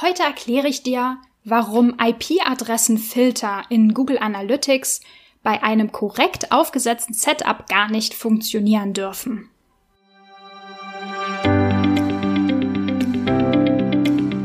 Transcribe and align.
Heute 0.00 0.24
erkläre 0.24 0.66
ich 0.66 0.82
dir, 0.82 1.18
warum 1.44 1.94
IP-Adressenfilter 2.00 3.62
in 3.68 3.94
Google 3.94 4.18
Analytics 4.18 5.00
bei 5.44 5.62
einem 5.62 5.92
korrekt 5.92 6.50
aufgesetzten 6.50 7.14
Setup 7.14 7.68
gar 7.68 7.88
nicht 7.88 8.12
funktionieren 8.12 8.92
dürfen. 8.92 9.50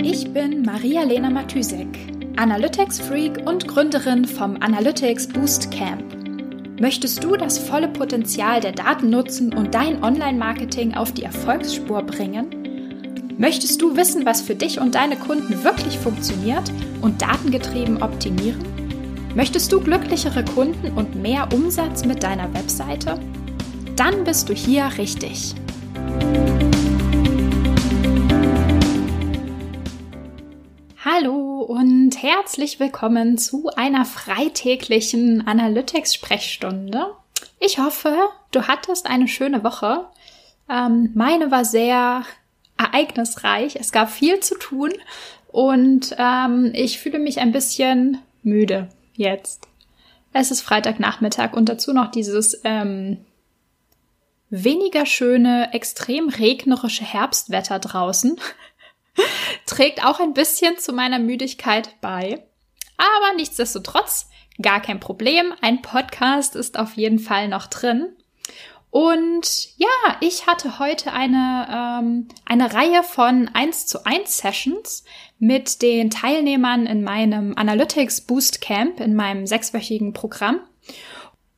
Ich 0.03 0.31
bin 0.31 0.61
Maria-Lena 0.61 1.31
Matysek, 1.31 1.87
Analytics-Freak 2.37 3.47
und 3.47 3.67
Gründerin 3.67 4.25
vom 4.25 4.61
Analytics 4.61 5.29
Boost 5.29 5.71
Camp. 5.71 6.15
Möchtest 6.79 7.23
du 7.23 7.35
das 7.35 7.57
volle 7.57 7.87
Potenzial 7.87 8.61
der 8.61 8.73
Daten 8.73 9.09
nutzen 9.09 9.51
und 9.55 9.73
dein 9.73 10.03
Online-Marketing 10.03 10.93
auf 10.93 11.11
die 11.11 11.23
Erfolgsspur 11.23 12.03
bringen? 12.03 12.58
Möchtest 13.41 13.81
du 13.81 13.95
wissen, 13.95 14.25
was 14.25 14.41
für 14.41 14.53
dich 14.53 14.81
und 14.81 14.95
deine 14.95 15.15
Kunden 15.15 15.63
wirklich 15.63 15.97
funktioniert 15.97 16.73
und 17.01 17.21
datengetrieben 17.21 18.03
optimieren? 18.03 18.61
Möchtest 19.33 19.71
du 19.71 19.79
glücklichere 19.79 20.43
Kunden 20.43 20.91
und 20.97 21.15
mehr 21.15 21.47
Umsatz 21.53 22.03
mit 22.03 22.21
deiner 22.21 22.53
Webseite? 22.53 23.17
Dann 23.95 24.25
bist 24.25 24.49
du 24.49 24.53
hier 24.53 24.91
richtig. 24.97 25.55
Hallo 31.05 31.61
und 31.61 32.21
herzlich 32.21 32.81
willkommen 32.81 33.37
zu 33.37 33.69
einer 33.73 34.03
freitäglichen 34.03 35.47
Analytics-Sprechstunde. 35.47 37.15
Ich 37.61 37.79
hoffe, 37.79 38.17
du 38.51 38.67
hattest 38.67 39.05
eine 39.05 39.29
schöne 39.29 39.63
Woche. 39.63 40.07
Ähm, 40.69 41.11
meine 41.15 41.51
war 41.51 41.63
sehr 41.63 42.25
ereignisreich. 42.79 43.75
Es 43.75 43.91
gab 43.91 44.09
viel 44.09 44.39
zu 44.39 44.57
tun 44.57 44.93
und 45.51 46.15
ähm, 46.17 46.71
ich 46.73 46.99
fühle 46.99 47.19
mich 47.19 47.39
ein 47.39 47.51
bisschen 47.51 48.19
müde 48.41 48.89
jetzt. 49.13 49.67
Es 50.31 50.51
ist 50.51 50.61
Freitagnachmittag 50.61 51.53
und 51.53 51.69
dazu 51.69 51.91
noch 51.93 52.11
dieses 52.11 52.61
ähm, 52.63 53.25
weniger 54.49 55.05
schöne, 55.05 55.73
extrem 55.73 56.29
regnerische 56.29 57.03
Herbstwetter 57.03 57.79
draußen. 57.79 58.39
Trägt 59.65 60.05
auch 60.05 60.19
ein 60.19 60.33
bisschen 60.33 60.77
zu 60.77 60.93
meiner 60.93 61.19
Müdigkeit 61.19 61.99
bei. 62.01 62.43
Aber 62.97 63.35
nichtsdestotrotz, 63.35 64.29
gar 64.61 64.81
kein 64.81 64.99
Problem. 64.99 65.53
Ein 65.61 65.81
Podcast 65.81 66.55
ist 66.55 66.77
auf 66.77 66.93
jeden 66.93 67.19
Fall 67.19 67.47
noch 67.47 67.67
drin. 67.67 68.15
Und 68.91 69.77
ja, 69.77 69.87
ich 70.19 70.47
hatte 70.47 70.79
heute 70.79 71.13
eine, 71.13 71.67
ähm, 72.01 72.27
eine 72.45 72.73
Reihe 72.73 73.03
von 73.03 73.49
1 73.53 73.85
zu 73.85 74.05
1 74.05 74.37
Sessions 74.37 75.03
mit 75.37 75.81
den 75.81 76.09
Teilnehmern 76.09 76.87
in 76.87 77.03
meinem 77.03 77.53
Analytics 77.55 78.21
Boost 78.21 78.61
Camp, 78.61 78.99
in 78.99 79.15
meinem 79.15 79.45
sechswöchigen 79.45 80.13
Programm. 80.13 80.61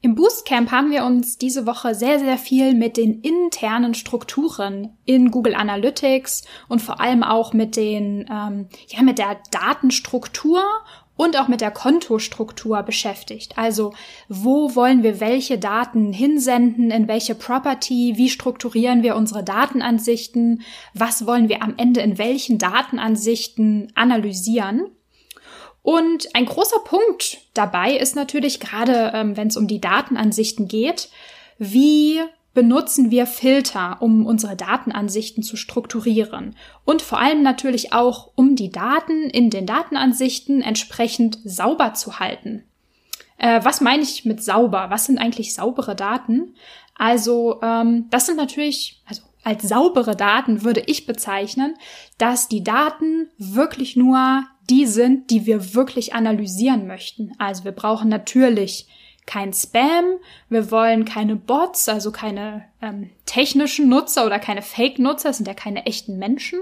Im 0.04 0.16
Boost 0.16 0.46
Camp 0.48 0.72
haben 0.72 0.90
wir 0.90 1.06
uns 1.06 1.38
diese 1.38 1.68
Woche 1.68 1.94
sehr, 1.94 2.18
sehr 2.18 2.40
viel 2.40 2.74
mit 2.74 2.98
den 2.98 3.22
internen 3.22 3.94
Strukturen 3.94 4.98
in 5.06 5.30
Google 5.30 5.54
Analytics 5.54 6.44
und 6.68 6.82
vor 6.82 7.00
allem 7.00 7.24
auch 7.24 7.54
mit 7.54 7.76
den, 7.76 8.26
ähm, 8.30 8.68
ja, 8.88 9.04
mit 9.04 9.20
der 9.20 9.38
Datenstruktur 9.52 10.64
und 11.16 11.38
auch 11.38 11.48
mit 11.48 11.62
der 11.62 11.72
Kontostruktur 11.72 12.81
beschäftigt. 12.84 13.58
Also 13.58 13.94
wo 14.28 14.76
wollen 14.76 15.04
wir 15.04 15.20
welche 15.20 15.59
Daten 15.59 16.14
hinsenden, 16.14 16.90
in 16.92 17.08
welche 17.08 17.36
Property, 17.36 18.14
wie 18.16 18.30
strukturieren 18.30 19.03
wir 19.03 19.16
unsere 19.16 19.44
Datenansichten, 19.44 20.62
was 20.94 21.28
wollen 21.28 21.50
wir 21.50 21.62
am 21.62 21.76
Ende 21.78 22.02
in 22.02 22.18
welchen 22.18 22.58
Datenansichten 22.58 23.92
analysieren. 23.95 24.88
Und 25.84 26.36
ein 26.36 26.45
großer 26.45 26.80
Punkt 26.86 27.40
dabei 27.53 27.98
ist 27.98 28.16
natürlich 28.16 28.59
gerade, 28.59 29.12
ähm, 29.14 29.36
wenn 29.36 29.48
es 29.48 29.58
um 29.58 29.68
die 29.68 29.81
Datenansichten 29.81 30.68
geht, 30.68 31.09
wie 31.57 32.22
benutzen 32.53 33.12
wir 33.12 33.25
Filter, 33.25 33.97
um 34.01 34.25
unsere 34.25 34.56
Datenansichten 34.56 35.44
zu 35.44 35.56
strukturieren 35.56 36.56
und 36.84 37.01
vor 37.01 37.19
allem 37.19 37.44
natürlich 37.44 37.94
auch, 37.94 38.31
um 38.35 38.56
die 38.56 38.72
Daten 38.72 39.29
in 39.29 39.50
den 39.50 39.66
Datenansichten 39.66 40.62
entsprechend 40.62 41.39
sauber 41.44 41.94
zu 41.94 42.19
halten. 42.19 42.63
Äh, 43.38 43.63
was 43.63 43.81
meine 43.81 44.03
ich 44.03 44.25
mit 44.25 44.44
sauber? 44.44 44.88
Was 44.89 45.06
sind 45.06 45.17
eigentlich 45.17 45.53
saubere 45.53 45.95
Daten? 45.95 46.56
Also 46.95 47.59
ähm, 47.63 48.07
das 48.12 48.25
sind 48.25 48.38
natürlich, 48.38 49.01
also 49.07 49.23
als 49.44 49.63
saubere 49.63 50.16
Daten 50.16 50.63
würde 50.63 50.83
ich 50.85 51.06
bezeichnen, 51.06 51.75
dass 52.18 52.47
die 52.47 52.63
Daten 52.63 53.29
wirklich 53.38 53.95
nur 53.95 54.44
die 54.69 54.85
sind, 54.85 55.31
die 55.31 55.45
wir 55.45 55.73
wirklich 55.73 56.13
analysieren 56.13 56.85
möchten. 56.85 57.33
Also 57.39 57.63
wir 57.63 57.72
brauchen 57.72 58.09
natürlich 58.09 58.88
kein 59.26 59.54
Spam, 59.54 60.06
wir 60.50 60.72
wollen 60.72 61.06
keine 61.06 61.36
Bots, 61.36 61.88
also 61.88 62.12
keine 62.12 62.66
ähm, 62.82 63.12
technischen 63.26 63.88
Nutzer 63.88 64.26
oder 64.26 64.40
keine 64.40 64.62
Fake-Nutzer, 64.62 65.30
das 65.30 65.38
sind 65.38 65.48
ja 65.48 65.54
keine 65.54 65.86
echten 65.86 66.18
Menschen. 66.18 66.59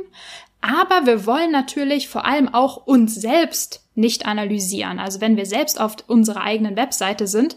Aber 0.62 1.06
wir 1.06 1.26
wollen 1.26 1.52
natürlich 1.52 2.10
vor 2.10 2.26
allem 2.26 2.54
auch 2.54 2.86
uns 2.86 3.16
selbst 3.16 3.86
nicht 3.96 4.26
analysieren. 4.26 5.00
Also 5.00 5.22
wenn 5.22 5.38
wir 5.38 5.46
selbst 5.46 5.80
auf 5.80 5.96
unserer 6.08 6.42
eigenen 6.42 6.76
Webseite 6.76 7.28
sind, 7.28 7.56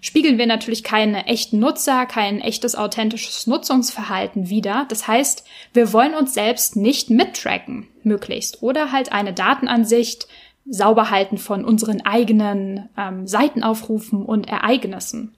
spiegeln 0.00 0.38
wir 0.38 0.46
natürlich 0.46 0.82
keine 0.82 1.26
echten 1.26 1.58
Nutzer, 1.58 2.06
kein 2.06 2.40
echtes 2.40 2.74
authentisches 2.74 3.46
Nutzungsverhalten 3.46 4.48
wider. 4.48 4.86
Das 4.88 5.06
heißt, 5.06 5.44
wir 5.72 5.92
wollen 5.92 6.14
uns 6.14 6.34
selbst 6.34 6.74
nicht 6.74 7.10
mittracken, 7.10 7.88
möglichst. 8.02 8.62
Oder 8.62 8.92
halt 8.92 9.12
eine 9.12 9.32
Datenansicht 9.32 10.26
Sauberhalten 10.70 11.36
von 11.36 11.64
unseren 11.64 12.00
eigenen 12.02 12.88
ähm, 12.96 13.26
Seitenaufrufen 13.26 14.24
und 14.24 14.48
Ereignissen. 14.48 15.34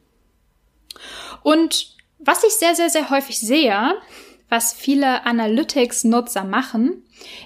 Und 1.42 1.96
was 2.18 2.44
ich 2.44 2.52
sehr, 2.52 2.74
sehr, 2.74 2.90
sehr 2.90 3.10
häufig 3.10 3.38
sehe, 3.38 3.94
was 4.48 4.74
viele 4.74 5.24
Analytics-Nutzer 5.24 6.44
machen, 6.44 7.02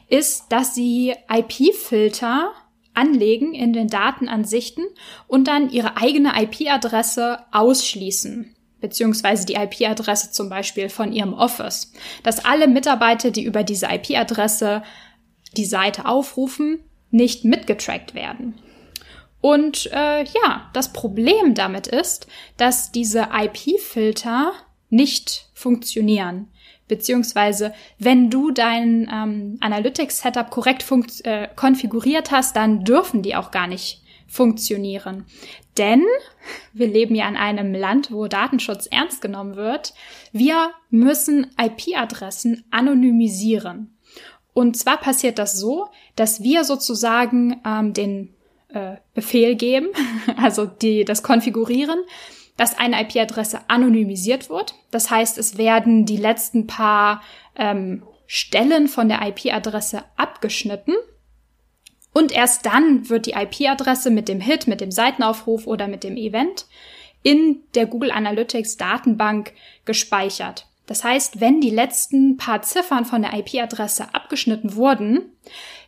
ist, 0.08 0.46
dass 0.50 0.75
sie 0.75 1.14
IP-Filter 1.32 2.50
anlegen 2.92 3.54
in 3.54 3.72
den 3.72 3.88
Datenansichten 3.88 4.84
und 5.28 5.46
dann 5.46 5.70
ihre 5.70 5.96
eigene 5.96 6.32
IP-Adresse 6.42 7.38
ausschließen 7.52 8.56
beziehungsweise 8.80 9.46
die 9.46 9.54
IP-Adresse 9.54 10.32
zum 10.32 10.48
Beispiel 10.48 10.88
von 10.88 11.12
ihrem 11.12 11.32
Office, 11.32 11.92
dass 12.22 12.44
alle 12.44 12.69
Mitarbeiter, 12.69 13.30
die 13.30 13.44
über 13.44 13.64
diese 13.64 13.86
IP-Adresse 13.86 14.82
die 15.56 15.64
Seite 15.64 16.06
aufrufen, 16.06 16.80
nicht 17.11 17.44
mitgetrackt 17.44 18.15
werden. 18.15 18.55
Und 19.41 19.87
äh, 19.93 20.25
ja, 20.25 20.71
das 20.72 20.93
Problem 20.93 21.55
damit 21.55 21.87
ist, 21.87 22.27
dass 22.56 22.91
diese 22.91 23.28
IP-Filter 23.33 24.53
nicht 24.91 25.49
funktionieren. 25.55 26.49
Beziehungsweise, 26.89 27.75
wenn 27.99 28.31
du 28.31 28.50
dein 28.50 29.11
ähm, 29.12 29.59
Analytics-Setup 29.61 30.50
korrekt 30.50 30.84
äh, 31.25 31.49
konfiguriert 31.55 32.31
hast, 32.31 32.56
dann 32.56 32.84
dürfen 32.84 33.23
die 33.23 33.34
auch 33.34 33.50
gar 33.50 33.67
nicht 33.67 34.03
funktionieren. 34.28 35.27
Denn 35.78 36.05
wir 36.73 36.87
leben 36.87 37.15
ja 37.15 37.28
in 37.28 37.37
einem 37.37 37.75
Land, 37.75 38.12
wo 38.12 38.28
Datenschutz 38.28 38.87
ernst 38.87 39.21
genommen 39.21 39.56
wird. 39.56 39.94
Wir 40.33 40.71
müssen 40.91 41.50
IP-Adressen 41.61 42.65
anonymisieren. 42.71 43.95
Und 44.56 44.75
zwar 44.78 44.97
passiert 44.97 45.39
das 45.39 45.61
so, 45.61 45.89
dass 46.15 46.43
wir 46.43 46.65
sozusagen 46.65 47.61
ähm, 47.67 47.93
den 47.93 48.33
äh, 48.69 48.97
Befehl 49.12 49.55
geben, 49.55 49.89
also 50.39 50.65
die, 50.65 51.05
das 51.05 51.22
Konfigurieren, 51.22 51.99
dass 52.56 52.78
eine 52.78 53.03
IP-Adresse 53.03 53.61
anonymisiert 53.69 54.49
wird. 54.49 54.75
Das 54.91 55.11
heißt, 55.11 55.37
es 55.37 55.59
werden 55.59 56.06
die 56.06 56.17
letzten 56.17 56.67
paar 56.67 57.21
ähm, 57.55 58.03
Stellen 58.27 58.89
von 58.89 59.11
der 59.11 59.21
IP-Adresse 59.28 60.05
abgeschnitten. 60.17 60.94
Und 62.14 62.32
erst 62.32 62.64
dann 62.64 63.11
wird 63.11 63.26
die 63.26 63.32
IP-Adresse 63.32 64.11
mit 64.11 64.26
dem 64.26 64.41
Hit, 64.41 64.69
mit 64.69 64.81
dem 64.81 64.91
Seitenaufruf 64.91 65.67
oder 65.67 65.87
mit 65.87 66.02
dem 66.02 66.17
Event 66.17 66.64
in 67.23 67.61
der 67.75 67.85
Google 67.85 68.11
Analytics 68.11 68.79
Datenbank 68.79 69.52
gespeichert. 69.85 70.67
Das 70.87 71.05
heißt, 71.05 71.41
wenn 71.41 71.61
die 71.61 71.71
letzten 71.71 72.37
paar 72.37 72.62
Ziffern 72.62 73.05
von 73.05 73.23
der 73.23 73.35
IP-Adresse 73.35 74.15
abgeschnitten 74.15 74.77
wurden, 74.77 75.33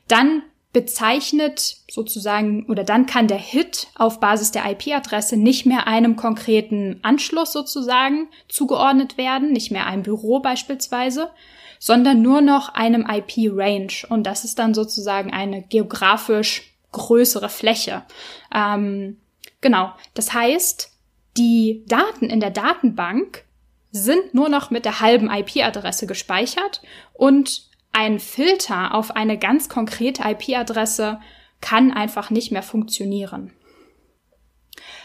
dann 0.09 0.43
bezeichnet 0.73 1.79
sozusagen 1.91 2.67
oder 2.67 2.85
dann 2.85 3.06
kann 3.06 3.27
der 3.27 3.39
Hit 3.39 3.89
auf 3.95 4.21
Basis 4.21 4.50
der 4.50 4.71
IP-Adresse 4.71 5.37
nicht 5.37 5.65
mehr 5.65 5.87
einem 5.87 6.17
konkreten 6.17 7.00
Anschluss 7.03 7.53
sozusagen 7.53 8.29
zugeordnet 8.49 9.17
werden, 9.17 9.53
nicht 9.53 9.71
mehr 9.71 9.87
einem 9.87 10.03
Büro 10.03 10.41
beispielsweise, 10.41 11.31
sondern 11.79 12.21
nur 12.21 12.43
noch 12.43 12.75
einem 12.75 13.09
IP-Range. 13.09 13.93
Und 14.11 14.25
das 14.25 14.45
ist 14.45 14.59
dann 14.59 14.75
sozusagen 14.75 15.33
eine 15.33 15.62
geografisch 15.62 16.75
größere 16.93 17.49
Fläche. 17.49 18.03
Ähm, 18.55 19.17
genau. 19.61 19.93
Das 20.15 20.35
heißt, 20.35 20.93
die 21.37 21.85
Daten 21.87 22.29
in 22.29 22.41
der 22.41 22.50
Datenbank 22.50 23.45
sind 23.99 24.35
nur 24.35 24.49
noch 24.49 24.71
mit 24.71 24.85
der 24.85 25.00
halben 25.00 25.31
IP-Adresse 25.31 26.06
gespeichert 26.06 26.83
und 27.12 27.69
ein 27.93 28.21
Filter 28.21 28.95
auf 28.95 29.17
eine 29.17 29.39
ganz 29.39 29.69
konkrete 29.69 30.23
IP-Adresse 30.23 31.21
kann 31.61 31.93
einfach 31.93 32.31
nicht 32.31 32.53
mehr 32.53 32.62
funktionieren. 32.62 33.53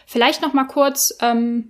Vielleicht 0.06 0.42
noch 0.42 0.54
mal 0.54 0.66
kurz 0.66 1.16
ähm, 1.22 1.69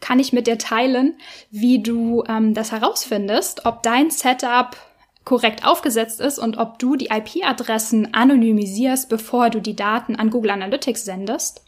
kann 0.00 0.20
ich 0.20 0.32
mit 0.32 0.46
dir 0.46 0.58
teilen, 0.58 1.18
wie 1.50 1.82
du 1.82 2.24
ähm, 2.28 2.54
das 2.54 2.72
herausfindest, 2.72 3.66
ob 3.66 3.82
dein 3.82 4.10
Setup 4.10 4.76
korrekt 5.24 5.64
aufgesetzt 5.64 6.20
ist 6.20 6.38
und 6.38 6.56
ob 6.56 6.78
du 6.78 6.96
die 6.96 7.10
IP-Adressen 7.10 8.14
anonymisierst, 8.14 9.08
bevor 9.08 9.50
du 9.50 9.60
die 9.60 9.76
Daten 9.76 10.16
an 10.16 10.30
Google 10.30 10.52
Analytics 10.52 11.04
sendest. 11.04 11.64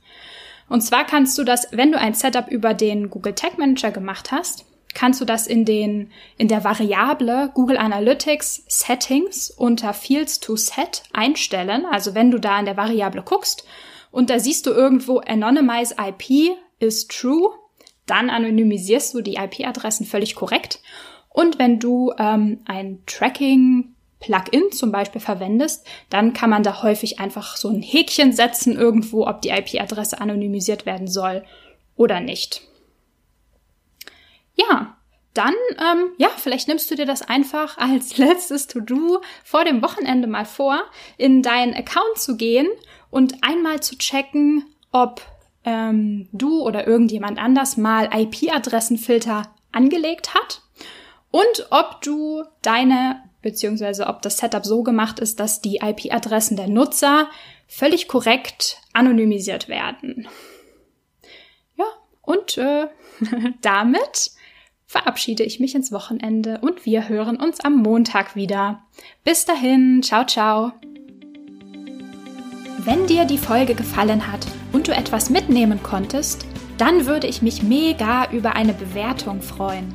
Und 0.71 0.83
zwar 0.83 1.05
kannst 1.05 1.37
du 1.37 1.43
das, 1.43 1.67
wenn 1.73 1.91
du 1.91 1.99
ein 1.99 2.15
Setup 2.15 2.49
über 2.49 2.75
den 2.75 3.11
Google 3.11 3.35
Tag 3.35 3.59
Manager 3.59 3.91
gemacht 3.91 4.31
hast, 4.31 4.65
kannst 4.95 5.21
du 5.21 5.25
das 5.25 5.49
in 5.49 5.65
den, 5.65 6.13
in 6.39 6.47
der 6.47 6.63
Variable 6.63 7.51
Google 7.53 7.77
Analytics 7.77 8.65
Settings 8.69 9.51
unter 9.51 9.93
Fields 9.93 10.39
to 10.39 10.55
Set 10.55 11.03
einstellen. 11.13 11.85
Also 11.91 12.15
wenn 12.15 12.31
du 12.31 12.39
da 12.39 12.57
in 12.59 12.67
der 12.67 12.77
Variable 12.77 13.23
guckst 13.23 13.67
und 14.13 14.31
da 14.31 14.39
siehst 14.39 14.65
du 14.65 14.71
irgendwo 14.71 15.19
Anonymize 15.19 15.97
IP 15.99 16.57
is 16.79 17.09
true, 17.09 17.51
dann 18.07 18.31
anonymisierst 18.31 19.13
du 19.15 19.23
die 19.23 19.35
IP-Adressen 19.35 20.07
völlig 20.07 20.37
korrekt. 20.37 20.81
Und 21.29 21.59
wenn 21.59 21.81
du 21.81 22.13
ähm, 22.17 22.61
ein 22.65 23.01
Tracking 23.07 23.97
Plugin 24.21 24.71
zum 24.71 24.93
Beispiel 24.93 25.21
verwendest, 25.21 25.87
dann 26.11 26.33
kann 26.33 26.51
man 26.51 26.63
da 26.63 26.83
häufig 26.83 27.19
einfach 27.19 27.57
so 27.57 27.69
ein 27.69 27.83
Häkchen 27.83 28.33
setzen 28.33 28.77
irgendwo, 28.77 29.27
ob 29.27 29.43
die 29.43 29.49
IP-Adresse 29.49 30.21
anonymisiert 30.21 30.87
werden 30.87 31.09
soll 31.09 31.45
oder 31.97 32.21
nicht. 32.21 32.63
Ja, 34.55 34.97
dann, 35.33 35.55
ähm, 35.79 36.13
ja, 36.19 36.29
vielleicht 36.37 36.69
nimmst 36.69 36.91
du 36.91 36.97
dir 36.97 37.07
das 37.07 37.23
einfach 37.23 37.79
als 37.79 38.17
letztes 38.19 38.67
To-Do 38.67 39.21
vor 39.45 39.65
dem 39.65 39.83
Wochenende 39.83 40.29
mal 40.29 40.45
vor, 40.45 40.81
in 41.17 41.43
deinen 41.43 41.75
Account 41.75 42.19
zu 42.19 42.37
gehen 42.37 42.69
und 43.11 43.43
einmal 43.43 43.81
zu 43.81 43.97
checken, 43.97 44.65
ob 44.93 45.23
ähm, 45.65 46.29
du 46.33 46.63
oder 46.63 46.87
irgendjemand 46.87 47.39
anders 47.39 47.77
mal 47.77 48.11
IP-Adressenfilter 48.13 49.55
angelegt 49.73 50.35
hat 50.35 50.63
und 51.31 51.69
ob 51.71 52.01
du 52.03 52.45
deine 52.63 53.23
beziehungsweise 53.43 54.07
ob 54.07 54.23
das 54.23 54.39
Setup 54.39 54.65
so 54.65 54.83
gemacht 54.83 55.19
ist, 55.19 55.41
dass 55.41 55.61
die 55.61 55.77
IP-Adressen 55.77 56.57
der 56.57 56.69
Nutzer 56.69 57.29
völlig 57.67 58.09
korrekt 58.09 58.81
anonymisiert 58.93 59.69
werden. 59.69 60.29
Ja, 61.77 61.87
und 62.23 62.59
äh, 62.59 62.89
damit 63.63 64.33
verabschiede 64.87 65.45
ich 65.45 65.61
mich 65.61 65.75
ins 65.75 65.93
Wochenende 65.93 66.59
und 66.63 66.85
wir 66.85 67.09
hören 67.09 67.37
uns 67.37 67.61
am 67.61 67.77
Montag 67.77 68.35
wieder. 68.35 68.83
Bis 69.23 69.45
dahin, 69.45 70.03
ciao, 70.03 70.27
ciao. 70.27 70.73
Wenn 72.79 73.07
dir 73.07 73.25
die 73.25 73.39
Folge 73.39 73.75
gefallen 73.75 74.33
hat 74.33 74.47
und 74.73 74.89
du 74.89 74.93
etwas 74.93 75.31
mitnehmen 75.31 75.83
konntest, 75.83 76.47
dann 76.77 77.07
würde 77.07 77.27
ich 77.27 77.43
mich 77.43 77.63
mega 77.63 78.31
über 78.33 78.57
eine 78.57 78.73
Bewertung 78.73 79.43
freuen. 79.43 79.95